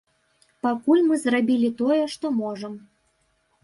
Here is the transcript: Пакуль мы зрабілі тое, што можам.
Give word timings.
Пакуль 0.67 1.05
мы 1.11 1.21
зрабілі 1.25 1.69
тое, 1.85 2.03
што 2.17 2.35
можам. 2.43 2.73